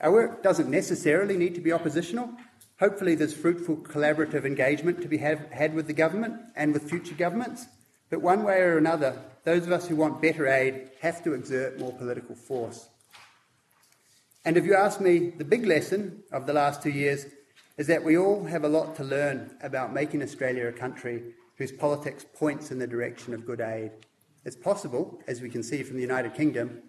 [0.00, 2.30] Our work doesn't necessarily need to be oppositional.
[2.78, 7.14] Hopefully, there's fruitful collaborative engagement to be have, had with the government and with future
[7.14, 7.66] governments.
[8.08, 11.78] But one way or another, those of us who want better aid have to exert
[11.78, 12.88] more political force.
[14.44, 17.26] And if you ask me, the big lesson of the last two years
[17.76, 21.72] is that we all have a lot to learn about making Australia a country whose
[21.72, 23.90] politics points in the direction of good aid.
[24.46, 26.82] It's possible, as we can see from the United Kingdom,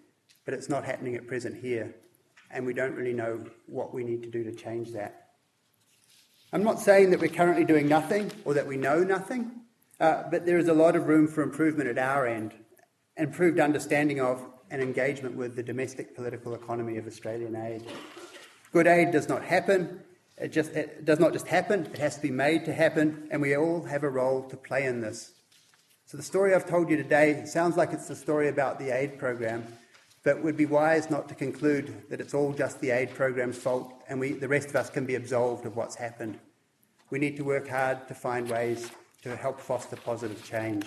[0.46, 1.94] but it's not happening at present here,
[2.54, 5.30] and we don't really know what we need to do to change that.
[6.54, 9.52] I'm not saying that we're currently doing nothing or that we know nothing,
[10.00, 12.54] uh, but there is a lot of room for improvement at our end,
[13.16, 17.84] improved understanding of and engagement with the domestic political economy of Australian aid.
[18.72, 20.02] Good aid does not happen.
[20.38, 23.42] It, just, it does not just happen, it has to be made to happen, and
[23.42, 25.34] we all have a role to play in this.
[26.08, 29.20] So, the story I've told you today sounds like it's the story about the aid
[29.20, 29.68] program,
[30.24, 33.94] but would be wise not to conclude that it's all just the aid program's fault
[34.08, 36.38] and we, the rest of us can be absolved of what's happened.
[37.10, 38.92] We need to work hard to find ways
[39.24, 40.86] to help foster positive change.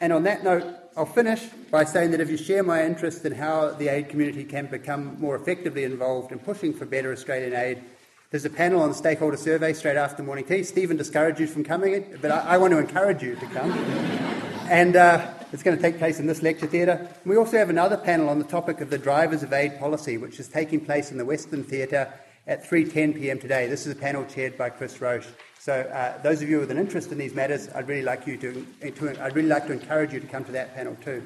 [0.00, 0.64] And on that note,
[0.96, 4.44] I'll finish by saying that if you share my interest in how the aid community
[4.44, 7.82] can become more effectively involved in pushing for better Australian aid,
[8.30, 10.62] there's a panel on the stakeholder survey straight after morning tea.
[10.62, 13.72] Stephen discouraged you from coming, but I, I want to encourage you to come.
[14.70, 17.08] and uh, it's going to take place in this lecture theatre.
[17.24, 20.38] We also have another panel on the topic of the drivers of aid policy, which
[20.38, 22.12] is taking place in the Weston Theatre
[22.46, 23.38] at 3:10 p.m.
[23.38, 23.66] today.
[23.66, 25.26] This is a panel chaired by Chris Roche.
[25.58, 28.36] So, uh, those of you with an interest in these matters, I'd really like you
[28.38, 31.22] to, to, I'd really like to encourage you to come to that panel too.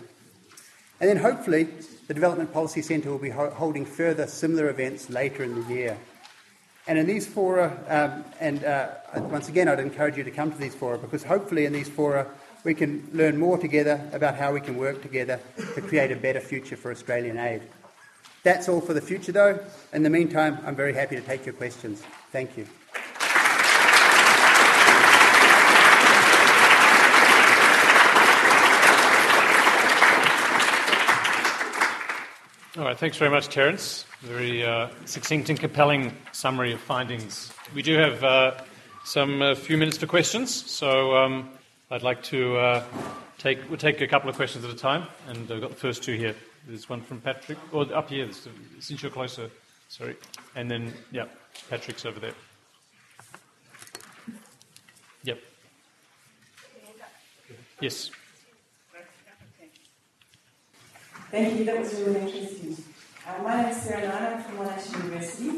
[1.01, 1.69] And then, hopefully,
[2.07, 5.99] the Development Policy Centre will be ho- holding further similar events later in the year.
[6.87, 10.59] And in these fora, um, and uh, once again, I'd encourage you to come to
[10.59, 12.29] these fora because hopefully, in these fora,
[12.65, 15.41] we can learn more together about how we can work together
[15.75, 17.63] to create a better future for Australian aid.
[18.45, 19.61] That's all for the future, though.
[19.93, 22.03] In the meantime, I'm very happy to take your questions.
[22.33, 22.67] Thank you.
[32.79, 34.07] All right, thanks very much, Terence.
[34.23, 37.53] Very uh, succinct and compelling summary of findings.
[37.75, 38.55] We do have uh,
[39.05, 41.51] some a few minutes for questions, so um,
[41.93, 42.85] I'd like to uh,
[43.37, 46.03] take we'll take a couple of questions at a time, and I've got the first
[46.03, 46.35] two here.
[46.67, 48.27] There's one from Patrick, or up here,
[48.81, 49.51] since you're closer.
[49.91, 50.17] Sorry,
[50.57, 51.27] and then yeah,
[51.69, 52.33] Patrick's over there.
[55.25, 55.39] Yep.
[57.83, 58.11] Yes.
[61.31, 62.85] Thank you, that was really interesting.
[63.29, 65.51] Uh, my name is Sarah Nine, I'm from Monash University.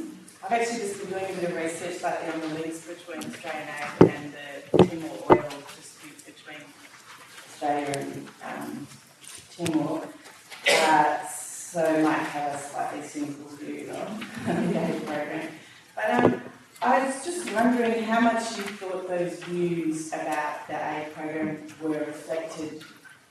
[0.42, 3.68] I've actually just been doing a bit of research lately on the links between Australian
[3.68, 5.63] aid and the Timor oil
[7.64, 8.86] Australia and um,
[9.56, 10.02] Timor.
[10.68, 14.26] Uh, so might have a slightly cynical view on
[14.72, 15.48] the aid program.
[15.96, 16.42] But um,
[16.82, 22.04] I was just wondering how much you thought those views about the aid program were
[22.04, 22.82] reflected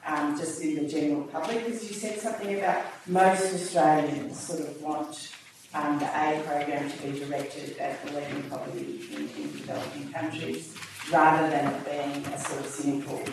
[0.06, 4.82] um, just in the general public, because you said something about most Australians sort of
[4.82, 5.32] want
[5.76, 10.76] um, the aid program to be directed at relieving poverty in, in developing countries,
[11.12, 13.24] rather than it being a sort of cynical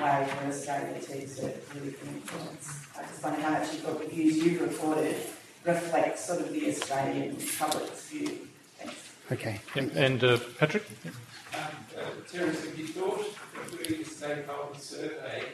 [0.00, 2.86] way for Australia to exert political influence.
[2.98, 5.16] I just wonder how much you thought the views you reported
[5.64, 8.48] reflect sort of the Australian public's view.
[8.78, 9.12] Thanks.
[9.30, 9.60] Okay.
[9.76, 10.84] And uh, Patrick?
[11.04, 11.60] Um,
[11.96, 15.44] uh, Terence, have you thought of doing a stakeholder survey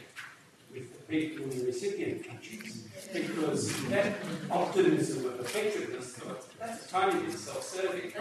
[0.73, 4.17] with the people in the recipient countries because that
[4.51, 6.21] optimism of effectiveness,
[6.59, 8.13] that's a tiny bit self-serving.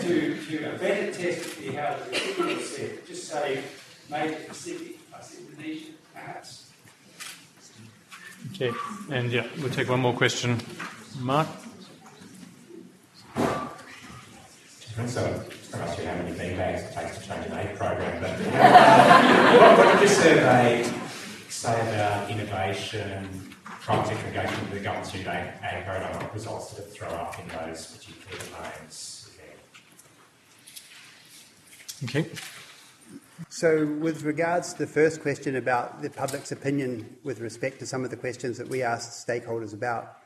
[0.00, 3.62] To, to a better test would be how the recipient said, just say,
[4.10, 4.98] made it Pacific
[6.12, 6.70] perhaps.
[8.52, 8.72] Okay,
[9.10, 10.60] and yeah, we'll take one more question.
[11.20, 11.48] Mark?
[15.06, 15.44] So
[15.74, 19.78] I'm not sure how many beanbags it takes to change an aid program, but what,
[19.78, 20.90] what did this survey
[21.50, 26.14] say about innovation, private engagement with the government student aid program?
[26.14, 29.16] What results did it throw up in those particular domains?
[32.04, 32.26] Okay.
[33.50, 38.02] So, with regards to the first question about the public's opinion with respect to some
[38.02, 40.16] of the questions that we asked stakeholders about,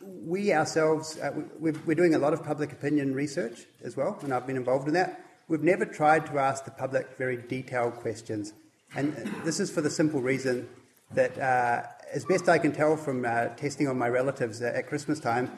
[0.00, 4.32] we ourselves, uh, we, are doing a lot of public opinion research as well, and
[4.32, 5.22] I've been involved in that.
[5.48, 8.54] We've never tried to ask the public very detailed questions,
[8.96, 9.12] and
[9.44, 10.66] this is for the simple reason
[11.12, 15.20] that, uh, as best I can tell from uh, testing on my relatives at Christmas
[15.20, 15.52] time,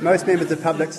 [0.00, 0.90] most members of the public,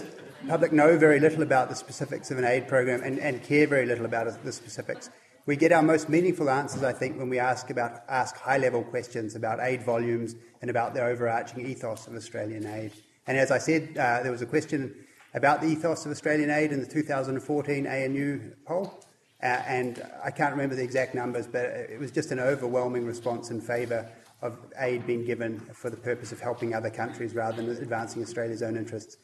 [0.47, 3.85] public know very little about the specifics of an aid program and, and care very
[3.85, 5.09] little about the specifics.
[5.45, 9.35] We get our most meaningful answers, I think, when we ask about ask high-level questions
[9.35, 12.91] about aid volumes and about the overarching ethos of Australian aid.
[13.27, 14.95] And as I said, uh, there was a question
[15.33, 19.03] about the ethos of Australian aid in the 2014 ANU poll,
[19.41, 23.49] uh, and I can't remember the exact numbers, but it was just an overwhelming response
[23.51, 24.09] in favour
[24.41, 28.61] of aid being given for the purpose of helping other countries rather than advancing Australia's
[28.61, 29.17] own interests.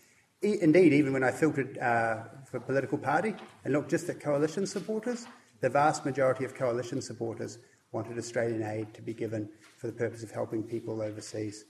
[0.45, 3.33] E- indeed, even when I filtered uh, for political party
[3.63, 5.25] and looked just at coalition supporters,
[5.61, 7.57] the vast majority of coalition supporters
[7.91, 11.65] wanted Australian aid to be given for the purpose of helping people overseas.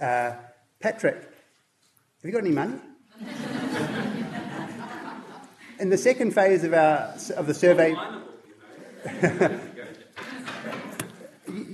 [0.00, 0.32] Uh,
[0.80, 2.78] Patrick, have you got any money?
[5.78, 7.94] In the second phase of, our, of the survey.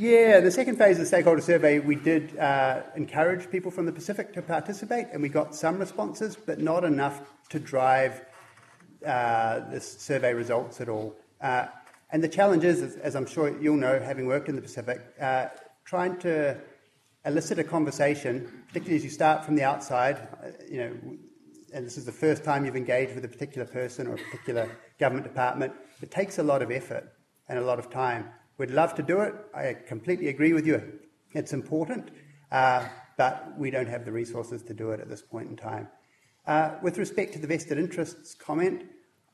[0.02, 3.92] yeah, the second phase of the stakeholder survey, we did uh, encourage people from the
[3.92, 8.24] Pacific to participate, and we got some responses, but not enough to drive
[9.06, 11.14] uh, the survey results at all.
[11.40, 11.66] Uh,
[12.10, 15.46] and the challenge is, as I'm sure you'll know, having worked in the Pacific, uh,
[15.84, 16.60] trying to
[17.24, 20.92] elicit a conversation, particularly as you start from the outside, uh, you know,
[21.72, 24.68] and this is the first time you've engaged with a particular person or a particular
[24.98, 25.72] government department,
[26.02, 27.08] it takes a lot of effort
[27.48, 28.28] and a lot of time.
[28.62, 29.34] We'd love to do it.
[29.52, 31.00] I completely agree with you.
[31.32, 32.12] It's important,
[32.52, 32.86] uh,
[33.16, 35.88] but we don't have the resources to do it at this point in time.
[36.46, 38.84] Uh, with respect to the vested interests comment,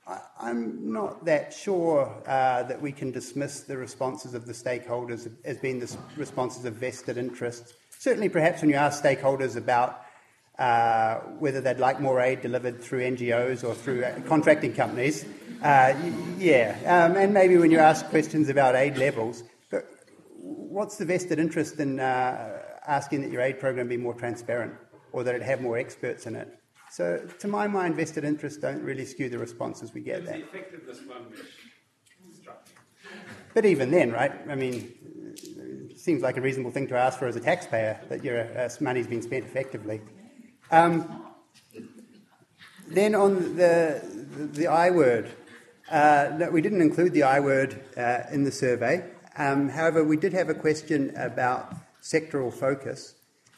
[0.07, 5.31] I, am not that sure uh, that we can dismiss the responses of the stakeholders
[5.45, 7.75] as being the responses of vested interests.
[7.99, 10.07] Certainly, perhaps when you ask stakeholders about
[10.59, 15.25] uh, whether they'd like more aid delivered through NGOs or through uh, contracting companies,
[15.63, 15.95] uh,
[16.39, 19.87] yeah, um, and maybe when you ask questions about aid levels, but
[20.37, 24.75] what's the vested interest in uh, asking that your aid program be more transparent
[25.13, 26.49] or that it have more experts in it?
[26.91, 30.43] So, to my mind, vested interests don't really skew the responses we get there.
[33.55, 34.33] But even then, right?
[34.49, 34.93] I mean,
[35.91, 38.69] it seems like a reasonable thing to ask for as a taxpayer that your uh,
[38.81, 40.01] money's been spent effectively.
[40.71, 41.25] Um,
[42.89, 44.03] then on the,
[44.37, 45.31] the, the I word,
[45.91, 49.03] uh, no, we didn't include the I word uh, in the survey.
[49.39, 53.15] Um, however, we did have a question about sectoral focus,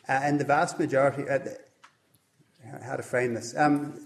[0.08, 1.40] uh, and the vast majority, uh,
[2.84, 3.56] how to frame this.
[3.56, 3.98] Um,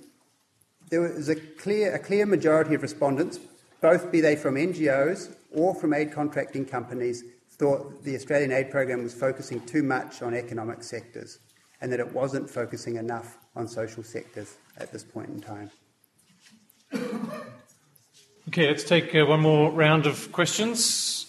[0.88, 3.38] there was a clear, a clear majority of respondents,
[3.82, 9.02] both be they from NGOs or from aid contracting companies, thought the Australian aid program
[9.02, 11.38] was focusing too much on economic sectors
[11.80, 15.70] and that it wasn't focusing enough on social sectors at this point in time.
[18.48, 21.26] Okay, let's take uh, one more round of questions.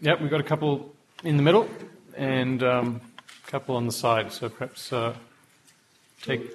[0.00, 1.68] Yep, we've got a couple in the middle,
[2.16, 3.00] and um,
[3.46, 5.14] couple on the side, so perhaps uh,
[6.22, 6.50] take.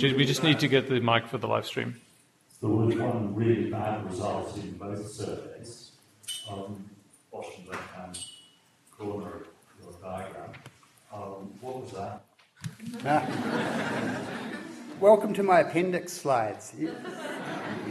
[0.00, 2.00] we just need to get the mic for the live stream.
[2.60, 5.92] There was one really bad result in both surveys.
[6.50, 6.90] Um,
[7.30, 7.94] bottom left
[8.98, 9.46] hand corner of
[9.82, 10.52] your diagram.
[11.12, 12.24] Um, what was that?
[13.04, 14.20] Ah.
[15.00, 16.72] Welcome to my appendix slides.
[16.76, 16.94] You,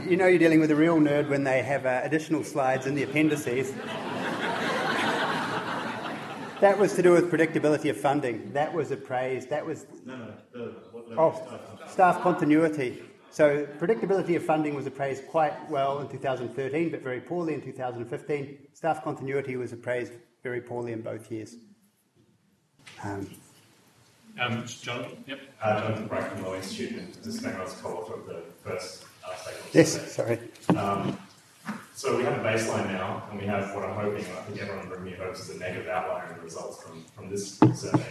[0.08, 2.96] you, know you're dealing with a real nerd when they have uh, additional slides in
[2.96, 3.74] the appendices.
[6.60, 8.52] That was to do with predictability of funding.
[8.52, 9.50] That was appraised.
[9.50, 9.86] That was.
[10.06, 10.74] No, no.
[11.08, 13.04] The, oh, staff, staff continuity.
[13.30, 18.58] So predictability of funding was appraised quite well in 2013, but very poorly in 2015.
[18.74, 21.56] Staff continuity was appraised very poorly in both years.
[23.04, 23.28] Um,
[24.40, 25.40] um, John, yep.
[25.62, 29.36] Uh, Jonathan Pryke from Lowy Institute, this is I was co-author of the first uh,
[29.36, 30.40] stakeholder Yes, sorry.
[30.78, 31.18] Um,
[31.96, 34.84] so we have a baseline now, and we have what I'm hoping, I think everyone
[34.84, 38.06] in the room hopes is a negative outlier in the results from, from this survey.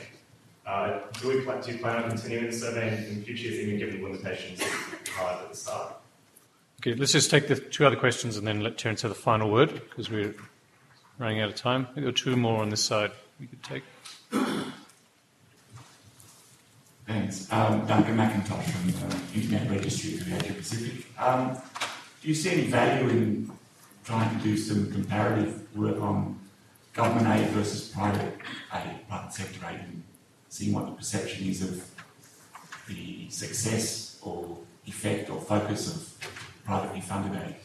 [0.66, 3.60] Uh, do, we plan, do you plan on continuing the survey in, in future years,
[3.60, 5.96] even given the limitations highlighted at the start?
[6.80, 9.50] Okay, let's just take the two other questions and then let Terence have the final
[9.50, 10.34] word because we're
[11.18, 11.88] running out of time.
[11.94, 13.82] We've got two more on this side we could take.
[17.06, 17.50] Thanks.
[17.52, 21.06] Um, Duncan McIntosh from the Internet Registry for the Asia Pacific.
[21.18, 21.56] Um,
[22.20, 23.52] do you see any value in
[24.04, 26.38] trying to do some comparative work on
[26.92, 28.34] government aid versus private
[28.74, 30.02] aid, private sector aid, and
[30.48, 31.88] seeing what the perception is of
[32.88, 36.30] the success or effect or focus of
[36.64, 37.56] privately funded aid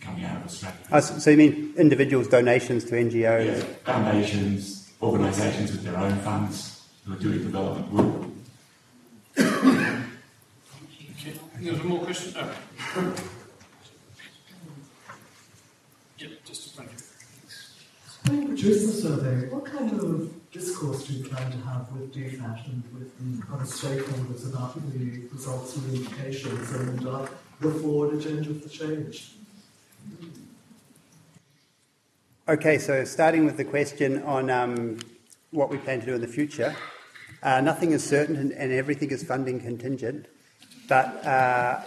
[0.00, 0.78] coming out of Australia?
[0.92, 3.46] Oh, so you mean individuals' donations to NGOs?
[3.46, 8.26] Yeah, foundations, organisations with their own funds who are doing development work.
[11.58, 12.34] There's one more question?
[12.34, 12.52] No.
[16.18, 17.02] yeah, just a minute.
[18.26, 22.14] When you produce the survey, what kind of discourse do you plan to have with
[22.14, 27.26] DFAT and with other stakeholders about the results and the implications and uh,
[27.60, 29.32] the forward agenda for change?
[32.48, 34.98] Okay, so starting with the question on um,
[35.50, 36.76] what we plan to do in the future,
[37.42, 40.26] uh, nothing is certain and, and, everything is funding contingent,
[40.88, 41.80] but uh,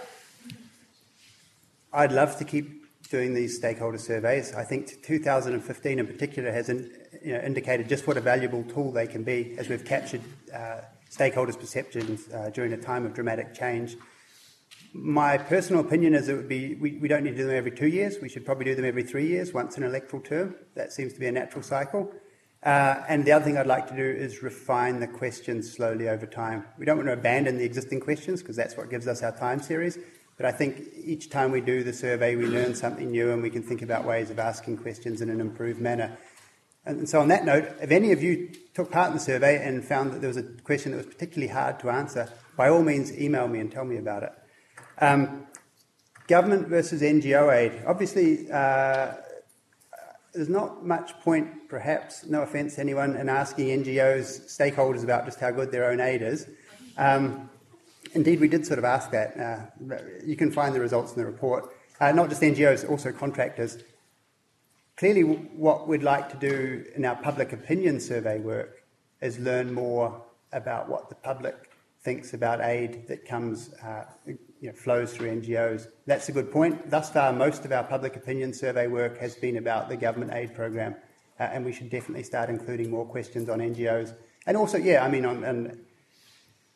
[1.94, 4.54] I'd love to keep doing these stakeholder surveys.
[4.54, 6.92] I think 2015 in particular has in,
[7.24, 10.22] you know, indicated just what a valuable tool they can be as we've captured
[10.54, 13.96] uh, stakeholders' perceptions uh, during a time of dramatic change
[14.94, 17.72] my personal opinion is it would be we, we don't need to do them every
[17.72, 18.18] two years.
[18.22, 20.56] We should probably do them every three years, once an electoral term.
[20.76, 22.12] That seems to be a natural cycle.
[22.62, 26.26] Uh, and the other thing I'd like to do is refine the questions slowly over
[26.26, 26.66] time.
[26.78, 29.62] We don't want to abandon the existing questions because that's what gives us our time
[29.62, 29.98] series.
[30.36, 33.50] But I think each time we do the survey, we learn something new and we
[33.50, 36.18] can think about ways of asking questions in an improved manner.
[36.86, 39.84] And so, on that note, if any of you took part in the survey and
[39.84, 43.12] found that there was a question that was particularly hard to answer, by all means,
[43.18, 44.32] email me and tell me about it.
[45.02, 45.48] Um,
[46.28, 47.84] government versus NGO aid.
[47.88, 49.14] Obviously, uh,
[50.34, 55.40] there's not much point, perhaps, no offence to anyone, in asking NGOs, stakeholders about just
[55.40, 56.48] how good their own aid is.
[56.98, 57.50] Um,
[58.14, 59.40] indeed, we did sort of ask that.
[59.40, 59.96] Uh,
[60.26, 61.74] you can find the results in the report.
[62.00, 63.78] Uh, not just NGOs, also contractors.
[64.98, 68.84] Clearly, what we'd like to do in our public opinion survey work
[69.22, 70.22] is learn more
[70.52, 71.72] about what the public
[72.02, 74.06] thinks about aid that comes uh,
[74.62, 75.88] you know, flows through NGOs.
[76.06, 76.90] That's a good point.
[76.90, 80.54] Thus far, most of our public opinion survey work has been about the government aid
[80.54, 80.96] program,
[81.40, 84.16] uh, and we should definitely start including more questions on NGOs.
[84.46, 85.80] And also, yeah, I mean, on, on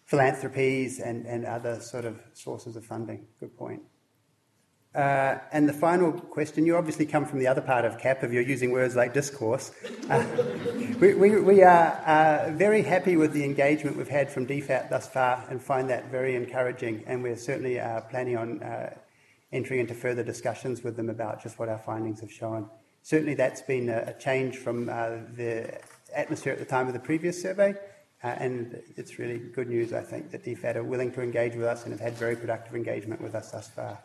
[0.05, 3.25] philanthropies and, and other sort of sources of funding.
[3.39, 3.81] Good point.
[4.95, 8.31] Uh, and the final question, you obviously come from the other part of CAP if
[8.31, 9.71] you're using words like discourse.
[10.07, 10.23] Uh,
[10.99, 15.07] we, we, we, are uh, very happy with the engagement we've had from DFAT thus
[15.07, 17.03] far and find that very encouraging.
[17.07, 18.93] And we're certainly uh, planning on uh,
[19.51, 22.69] entering into further discussions with them about just what our findings have shown.
[23.01, 25.75] Certainly, that's been a, a change from uh, the
[26.15, 27.73] atmosphere at the time of the previous survey.
[28.21, 31.83] and it's really good news, I think, that DFAT are willing to engage with us
[31.83, 33.97] and have had very productive engagement with us thus far.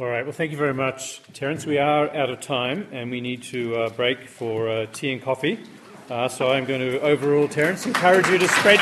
[0.00, 1.66] All right, well, thank you very much, Terence.
[1.66, 5.20] We are out of time and we need to uh, break for uh, tea and
[5.20, 5.60] coffee.
[6.08, 8.78] Uh, so I'm going to overrule Terence, encourage you to spread.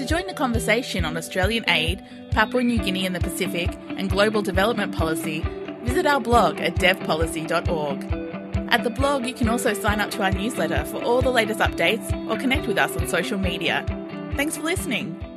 [0.09, 4.97] Join the conversation on Australian aid, Papua New Guinea and the Pacific, and global development
[4.97, 5.41] policy,
[5.83, 8.05] visit our blog at devpolicy.org.
[8.73, 11.61] At the blog, you can also sign up to our newsletter for all the latest
[11.61, 13.85] updates or connect with us on social media.
[14.35, 15.28] Thanks for listening.